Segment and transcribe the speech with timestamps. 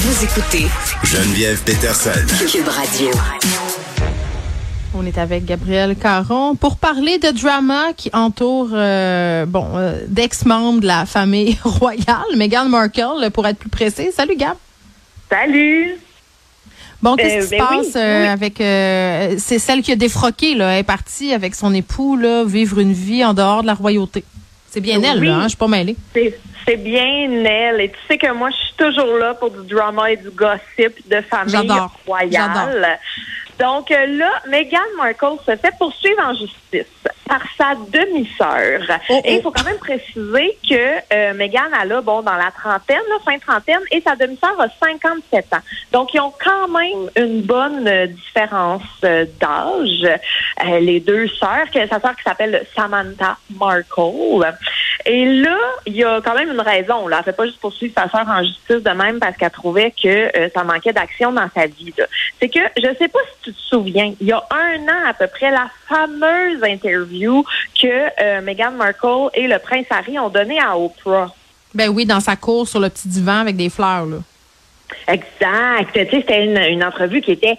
[0.00, 0.66] Vous écoutez
[1.02, 2.12] Geneviève Peterson.
[2.48, 3.10] Cube Radio.
[4.94, 10.82] On est avec Gabriel Caron pour parler de drama qui entoure euh, bon euh, d'ex-membres
[10.82, 14.10] de la famille royale, Meghan Markle pour être plus précis.
[14.14, 14.54] Salut Gab.
[15.28, 15.96] Salut.
[17.02, 18.28] Bon, qu'est-ce qui se ben oui, passe euh, oui.
[18.28, 22.44] avec euh, c'est celle qui a défroqué là, elle est partie avec son époux là,
[22.44, 24.22] vivre une vie en dehors de la royauté.
[24.70, 25.26] C'est bien elle Oui.
[25.26, 25.96] là, hein, je suis pas mêlée.
[26.12, 27.80] C'est bien elle.
[27.80, 31.08] Et tu sais que moi, je suis toujours là pour du drama et du gossip
[31.08, 31.70] de famille
[32.06, 32.98] royale.
[33.58, 36.86] Donc euh, là, Meghan Markle se fait poursuivre en justice
[37.28, 38.80] par sa demi-sœur.
[39.10, 39.42] Oh, Et il oh.
[39.42, 43.38] faut quand même préciser que euh, Meghan, elle a, bon, dans la trentaine, là, fin
[43.38, 45.58] trentaine, et sa demi-sœur a 57 ans.
[45.92, 50.08] Donc, ils ont quand même une bonne euh, différence euh, d'âge.
[50.64, 54.54] Euh, les deux sœurs, que sa sœur qui s'appelle Samantha Markle.
[55.06, 55.56] Et là,
[55.86, 57.08] il y a quand même une raison.
[57.08, 57.18] Là.
[57.18, 60.36] Elle fait pas juste poursuivre sa sœur en justice de même parce qu'elle trouvait que
[60.36, 61.92] euh, ça manquait d'action dans sa vie.
[62.40, 65.14] C'est que, je sais pas si tu te souviens, il y a un an à
[65.14, 67.44] peu près, la fameuse interview
[67.80, 71.34] que euh, Meghan Markle et le prince Harry ont donnée à Oprah.
[71.74, 74.16] Ben oui, dans sa cour sur le petit divan avec des fleurs là.
[75.06, 75.92] Exact.
[75.92, 77.56] Tu sais, c'était une, une entrevue qui était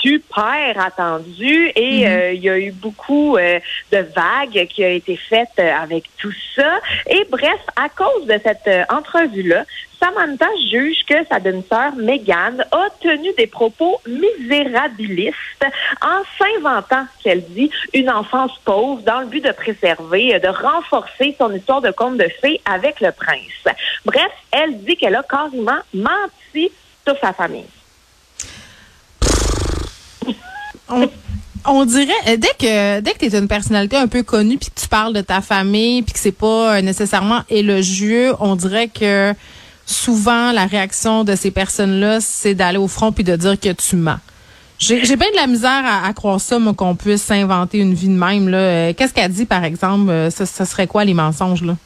[0.00, 3.58] super attendue et euh, il y a eu beaucoup euh,
[3.92, 6.80] de vagues qui ont été faites euh, avec tout ça.
[7.08, 9.64] Et bref, à cause de cette euh, entrevue-là,
[9.98, 15.66] Samantha juge que sa demi-sœur Meghan a tenu des propos misérabilistes
[16.02, 21.52] en s'inventant, qu'elle dit, une enfance pauvre dans le but de préserver, de renforcer son
[21.54, 23.74] histoire de conte de fées avec le prince.
[24.04, 26.70] Bref, elle dit qu'elle a carrément menti
[27.06, 27.64] sur sa famille.
[30.88, 34.70] On, dirait euh, dès que dès que tu es une personnalité un peu connue puis
[34.70, 38.88] que tu parles de ta famille puis que c'est pas euh, nécessairement élogieux, on dirait
[38.88, 39.32] que
[39.84, 43.96] souvent la réaction de ces personnes-là, c'est d'aller au front puis de dire que tu
[43.96, 44.18] mens.
[44.78, 48.18] J'ai bien de la misère à, croire ça, moi, qu'on puisse s'inventer une vie de
[48.18, 48.50] même.
[48.50, 48.58] là.
[48.58, 50.12] Euh, Qu'est-ce qu'elle dit, par exemple?
[50.30, 51.76] Ça serait quoi les mensonges, là?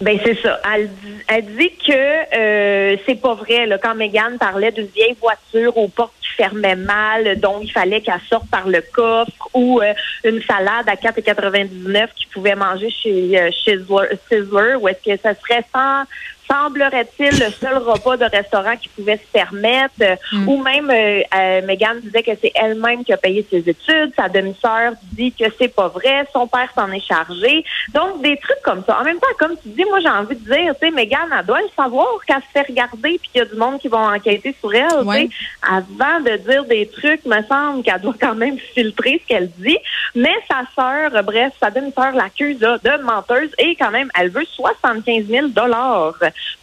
[0.00, 0.60] Ben c'est ça.
[0.74, 3.64] Elle, dit- elle dit que euh, c'est pas vrai.
[3.66, 8.00] Là, quand Megan parlait d'une vieille voiture aux portes qui fermaient mal, dont il fallait
[8.00, 9.92] qu'elle sorte par le coffre, ou euh,
[10.24, 15.34] une salade à 4,99 qu'il pouvait manger chez euh, Sizzler, Sizzler, ou est-ce que ça
[15.34, 16.04] serait sans
[16.48, 21.62] semblerait-il le seul repas de restaurant qu'il pouvait se permettre, euh, ou même euh, euh,
[21.66, 25.74] Megan disait que c'est elle-même qui a payé ses études, sa demi-sœur dit que c'est
[25.74, 27.64] pas vrai, son père s'en est chargé.
[27.92, 29.00] Donc des trucs comme ça.
[29.00, 31.46] En même temps, comme tu dis, moi j'ai envie de dire, tu sais, Megan, elle
[31.46, 34.06] doit le savoir qu'elle se fait regarder puis qu'il y a du monde qui vont
[34.06, 34.86] enquêter sur elle.
[34.88, 35.04] tu sais.
[35.04, 35.28] Ouais.
[35.62, 39.78] Avant de dire des trucs, me semble qu'elle doit quand même filtrer ce qu'elle dit.
[40.14, 45.26] Mais sa sœur, bref, sa demi-sœur l'accuse de menteuse et quand même, elle veut 75
[45.26, 46.14] 000 dollars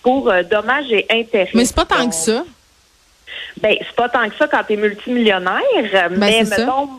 [0.02, 1.50] pour euh, dommages et intérêts.
[1.54, 2.44] Mais c'est pas tant Donc, que ça.
[3.62, 6.58] Ben, c'est pas tant que ça quand t'es multimillionnaire, mais Ben, ça.
[6.58, 6.90] mettons,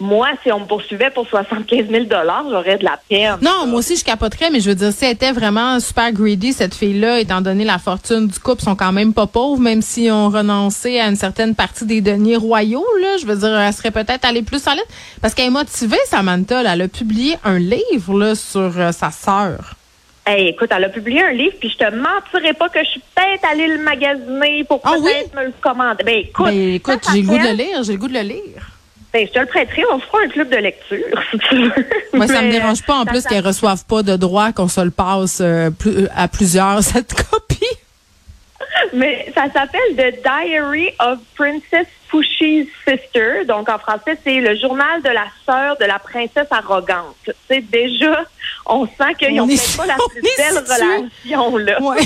[0.00, 2.04] moi, si on me poursuivait pour 75 000
[2.50, 3.36] j'aurais de la peine.
[3.42, 6.52] Non, moi aussi, je capoterais, mais je veux dire, si elle était vraiment super greedy,
[6.52, 10.08] cette fille-là, étant donné la fortune du couple, sont quand même pas pauvres, même si
[10.10, 13.18] on renonçait à une certaine partie des deniers royaux, là.
[13.20, 14.84] Je veux dire, elle serait peut-être allée plus solide.
[15.20, 16.72] Parce qu'elle est motivée, Samantha, là.
[16.72, 19.74] Elle a publié un livre, là, sur euh, sa sœur.
[20.26, 23.02] Hey, écoute, elle a publié un livre, puis je te mentirais pas que je suis
[23.14, 26.04] peut-être allée le magasiner pour Ah peut-être me le commander.
[26.04, 28.20] Ben, écoute, Ben, écoute, j'ai le goût de le lire, j'ai le goût de le
[28.20, 28.69] lire.
[29.12, 30.98] Ben, je te le prêterai, on fera un club de lecture,
[31.32, 31.72] si tu veux.
[32.12, 34.80] Moi, ça me dérange pas, en ça plus, qu'elle reçoive pas de droit qu'on se
[34.80, 37.14] le passe euh, plus- à plusieurs, cette.
[38.92, 43.44] Mais ça s'appelle The Diary of Princess Pushy's Sister.
[43.46, 47.30] Donc, en français, c'est le journal de la sœur de la princesse arrogante.
[47.48, 48.24] C'est déjà,
[48.66, 50.84] on sent qu'ils On n'ont peut-être pas la plus belle situé.
[50.84, 51.80] relation, là.
[51.82, 51.98] Ouais.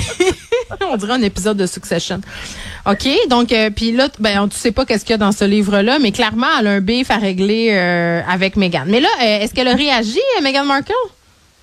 [0.81, 2.21] on dirait un épisode de Succession.
[2.87, 5.31] OK, donc euh, puis là ben on tu sais pas qu'est-ce qu'il y a dans
[5.31, 8.83] ce livre là, mais clairement elle a un bif à régler euh, avec Meghan.
[8.85, 10.93] Mais là euh, est-ce qu'elle a réagi euh, Meghan Markle?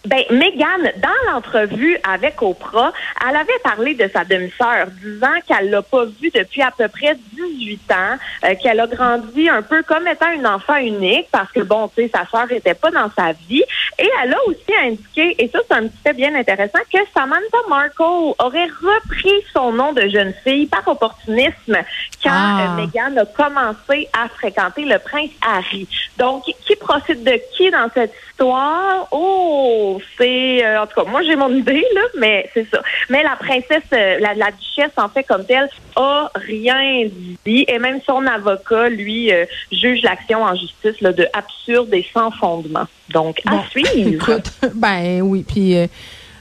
[0.04, 2.92] Ben, Meghan, dans l'entrevue avec Oprah,
[3.28, 7.16] elle avait parlé de sa demi-sœur, disant qu'elle l'a pas vue depuis à peu près
[7.34, 11.60] 18 ans, euh, qu'elle a grandi un peu comme étant une enfant unique, parce que
[11.60, 13.62] bon, tu sais, sa sœur était pas dans sa vie.
[13.98, 17.59] Et elle a aussi indiqué, et ça c'est un petit fait bien intéressant, que Samantha
[17.68, 21.77] Markle aurait repris son nom de jeune fille par opportunisme
[22.22, 22.74] quand Ah.
[22.77, 25.86] euh, Meghan a commencé à fréquenter le prince Harry.
[26.18, 26.44] Donc,
[26.82, 29.08] profite de qui dans cette histoire?
[29.10, 30.64] Oh, c'est...
[30.64, 32.82] euh, en tout cas, moi, j'ai mon idée, là, mais c'est ça.
[33.08, 37.08] Mais la princesse, euh, la, la duchesse, en fait, comme telle, a rien
[37.44, 37.64] dit.
[37.68, 42.30] Et même son avocat, lui, euh, juge l'action en justice là, de absurde et sans
[42.30, 42.86] fondement.
[43.10, 44.30] Donc, à suivre.
[44.30, 45.86] Écoute, ben oui, puis euh,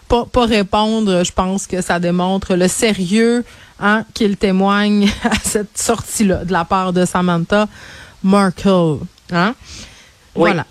[0.08, 3.44] pas, pas répondre, je pense que ça démontre le sérieux
[3.80, 7.68] hein, qu'il témoigne à cette sortie-là de la part de Samantha
[8.24, 9.00] Markle.
[9.32, 9.56] Hein?
[10.36, 10.66] Voilà.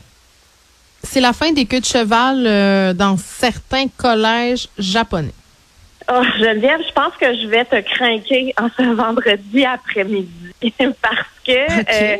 [1.03, 5.33] C'est la fin des queues de cheval euh, dans certains collèges japonais.
[6.13, 10.53] Oh, Geneviève, je pense que je vais te craquer en ce vendredi après-midi
[11.03, 12.17] parce que euh,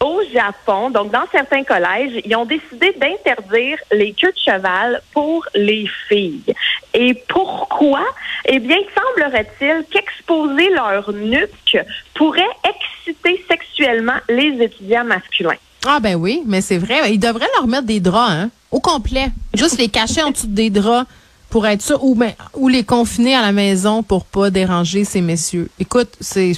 [0.00, 5.44] au Japon, donc dans certains collèges, ils ont décidé d'interdire les queues de cheval pour
[5.54, 6.54] les filles.
[6.94, 8.04] Et pourquoi?
[8.44, 11.78] Eh bien, semblerait-il qu'exposer leur nuque
[12.14, 15.56] pourrait exciter sexuellement les étudiants masculins.
[15.86, 17.12] Ah ben oui, mais c'est vrai.
[17.12, 19.30] Ils devraient leur mettre des draps, hein, au complet.
[19.54, 21.08] Juste les cacher en dessous des draps
[21.50, 25.20] pour être sûr, ou, ben, ou les confiner à la maison pour pas déranger ces
[25.20, 25.70] messieurs.
[25.78, 26.52] Écoute, c'est...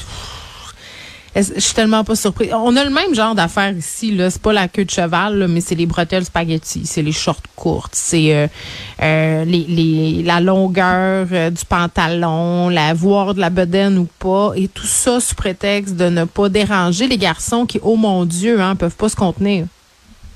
[1.37, 2.51] Je suis tellement pas surpris.
[2.53, 4.13] On a le même genre d'affaires ici.
[4.13, 7.43] Là, c'est pas la queue de cheval, mais c'est les bretelles spaghetti, c'est les shorts
[7.55, 8.47] courtes, c'est euh,
[9.03, 14.53] euh, les, les, la longueur euh, du pantalon, la voir de la bedaine ou pas,
[14.57, 18.61] et tout ça sous prétexte de ne pas déranger les garçons qui, oh mon Dieu,
[18.61, 19.67] hein, peuvent pas se contenir.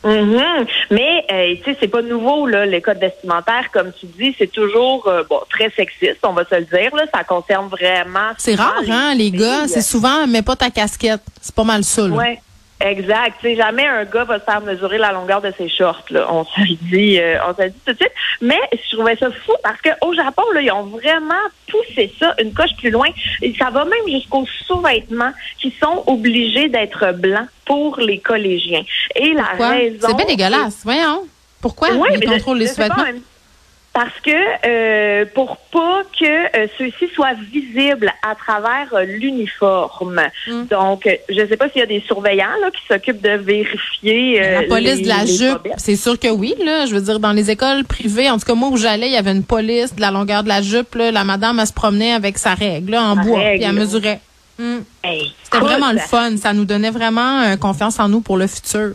[0.04, 0.66] Mm-hmm.
[0.90, 4.52] Mais euh, tu sais, c'est pas nouveau là, les codes vestimentaires, comme tu dis, c'est
[4.52, 6.94] toujours euh, bon très sexiste, on va se le dire.
[6.94, 8.30] Là, ça concerne vraiment.
[8.36, 9.66] C'est rare, hein, les gars.
[9.66, 11.22] C'est souvent, mets pas ta casquette.
[11.40, 12.06] C'est pas mal ça.
[12.06, 12.14] Là.
[12.14, 12.40] Ouais.
[12.80, 13.36] Exact.
[13.40, 16.04] Sais, jamais un gars va se faire mesurer la longueur de ses shorts.
[16.10, 16.26] Là.
[16.30, 18.12] On se le dit, euh, on se dit tout de suite.
[18.40, 21.34] Mais je trouvais ça fou parce qu'au Japon, là, ils ont vraiment
[21.70, 23.08] poussé ça une coche plus loin.
[23.42, 28.84] Et ça va même jusqu'aux sous-vêtements qui sont obligés d'être blancs pour les collégiens.
[29.14, 30.08] Et la raison.
[30.08, 30.80] C'est bien dégueulasse.
[30.84, 31.26] Voyons.
[31.60, 31.88] Pourquoi?
[31.90, 33.04] Ils contrôlent les sous-vêtements?
[33.94, 34.30] Parce que
[34.66, 40.20] euh, pour pas que euh, ceux-ci soient visibles à travers euh, l'uniforme.
[40.48, 40.64] Hmm.
[40.68, 44.40] Donc, je ne sais pas s'il y a des surveillants là, qui s'occupent de vérifier.
[44.40, 46.56] la police de la jupe, c'est sûr que oui.
[46.64, 49.12] Là, je veux dire, dans les écoles privées, en tout cas moi où j'allais, il
[49.12, 50.96] y avait une police de la longueur de la jupe.
[50.96, 54.18] Là, la madame, elle se promenait avec sa règle en bois, puis elle mesurait.
[54.58, 54.80] Hmm.
[55.04, 56.36] C'était vraiment le fun.
[56.36, 58.94] Ça nous donnait vraiment confiance en nous pour le futur.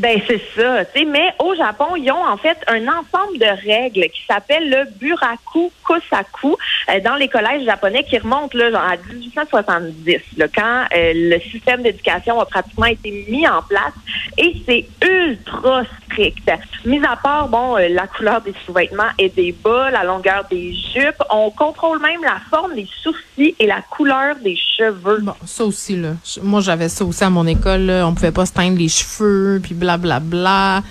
[0.00, 1.04] Ben c'est ça, tu sais.
[1.04, 5.70] Mais au Japon, ils ont en fait un ensemble de règles qui s'appelle le buraku
[5.84, 6.56] kosaku
[6.88, 11.38] euh, dans les collèges japonais qui remontent là genre à 1870, là, quand euh, le
[11.40, 13.92] système d'éducation a pratiquement été mis en place
[14.38, 16.50] et c'est ultra strict.
[16.86, 20.72] Mis à part bon euh, la couleur des sous-vêtements et des bas, la longueur des
[20.72, 25.20] jupes, on contrôle même la forme des sourcils et la couleur des cheveux.
[25.20, 26.12] Bon, ça aussi là.
[26.42, 27.82] Moi j'avais ça aussi à mon école.
[27.82, 28.06] Là.
[28.06, 30.30] On pouvait pas se teindre les cheveux puis blablabla.
[30.30, 30.82] Bla, bla.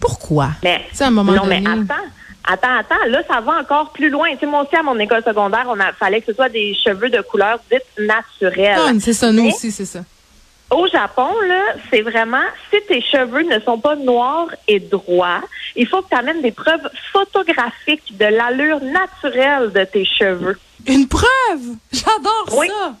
[0.00, 0.48] Pourquoi?
[0.62, 1.94] Mais, un moment non, mais attends.
[2.46, 4.30] Attends, attends, là, ça va encore plus loin.
[4.32, 6.74] Tu sais, moi aussi, à mon école secondaire, on a fallait que ce soit des
[6.74, 8.78] cheveux de couleur dite naturelle.
[8.78, 10.00] Ah, c'est ça, nous aussi, c'est ça.
[10.70, 15.40] Au Japon, là, c'est vraiment, si tes cheveux ne sont pas noirs et droits,
[15.74, 20.58] il faut que tu amènes des preuves photographiques de l'allure naturelle de tes cheveux.
[20.86, 21.76] Une preuve?
[21.92, 22.94] J'adore ça!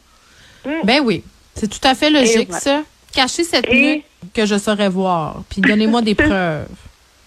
[0.64, 0.84] Mm.
[0.84, 1.22] Ben oui,
[1.54, 2.82] c'est tout à fait logique, ça.
[3.12, 6.66] Cacher cette nuit que je saurais voir, puis donnez-moi des preuves.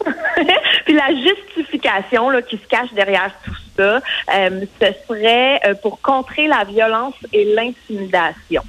[0.86, 4.02] puis la justification là, qui se cache derrière tout ça,
[4.36, 8.64] euh, ce serait euh, pour contrer la violence et l'intimidation.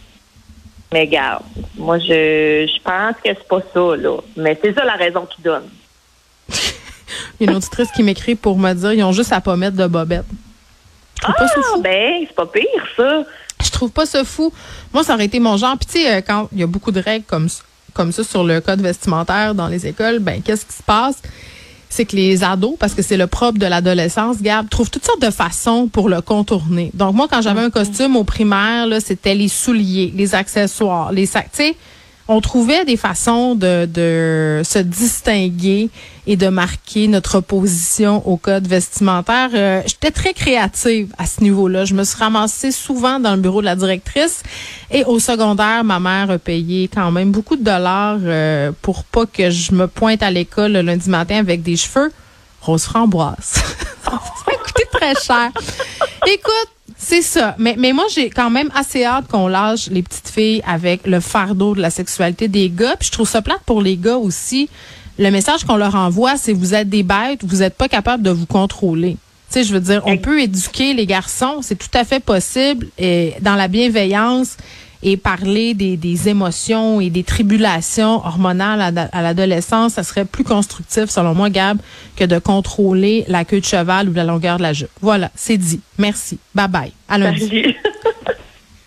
[0.92, 1.44] Mais regarde,
[1.76, 4.18] moi je, je pense que c'est pas ça, là.
[4.36, 5.70] Mais c'est ça la raison qu'ils donnent.
[6.48, 6.54] Il
[7.40, 9.76] y a une auditrice qui m'écrit pour me dire ils ont juste à pas mettre
[9.76, 10.24] de bobette.
[11.24, 11.34] Ah,
[11.80, 12.64] ben, c'est pas pire,
[12.96, 13.24] ça.
[13.62, 14.52] Je trouve pas ça fou.
[14.92, 15.76] Moi, ça aurait été mon genre.
[15.76, 17.48] Puis, tu sais, euh, quand il y a beaucoup de règles comme,
[17.98, 21.20] comme ça sur le code vestimentaire dans les écoles, ben, qu'est-ce qui se passe?
[21.90, 25.22] c'est que les ados, parce que c'est le propre de l'adolescence, Gab, trouvent toutes sortes
[25.22, 26.90] de façons pour le contourner.
[26.94, 31.26] Donc moi, quand j'avais un costume au primaire, là, c'était les souliers, les accessoires, les
[31.26, 31.50] sacs.
[31.52, 31.76] Tu sais,
[32.28, 35.88] on trouvait des façons de, de se distinguer
[36.26, 39.48] et de marquer notre position au code vestimentaire.
[39.54, 41.86] Euh, J'étais très créative à ce niveau-là.
[41.86, 44.42] Je me suis ramassée souvent dans le bureau de la directrice
[44.90, 49.24] et au secondaire, ma mère a payé quand même beaucoup de dollars euh, pour pas
[49.24, 52.12] que je me pointe à l'école le lundi matin avec des cheveux
[52.60, 53.36] rose framboise.
[54.04, 55.50] ça a coûté très cher.
[56.26, 56.68] Écoute,
[57.08, 57.54] c'est ça.
[57.58, 61.20] Mais, mais moi, j'ai quand même assez hâte qu'on lâche les petites filles avec le
[61.20, 62.96] fardeau de la sexualité des gars.
[62.96, 64.68] Puis je trouve ça plate pour les gars aussi.
[65.18, 68.30] Le message qu'on leur envoie, c'est vous êtes des bêtes, vous n'êtes pas capable de
[68.30, 69.16] vous contrôler.
[69.50, 72.88] Tu sais, je veux dire, on peut éduquer les garçons, c'est tout à fait possible,
[72.98, 74.58] et dans la bienveillance
[75.02, 78.80] et parler des, des émotions et des tribulations hormonales
[79.12, 81.78] à, l'adolescence, ça serait plus constructif, selon moi, Gab,
[82.16, 84.90] que de contrôler la queue de cheval ou la longueur de la jupe.
[85.00, 85.80] Voilà, c'est dit.
[85.98, 86.38] Merci.
[86.54, 86.92] Bye bye.
[87.08, 87.50] À lundi.